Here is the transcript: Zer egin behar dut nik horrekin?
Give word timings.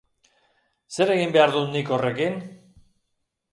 Zer 0.95 1.13
egin 1.17 1.35
behar 1.37 1.55
dut 1.57 1.69
nik 1.77 1.93
horrekin? 1.99 2.43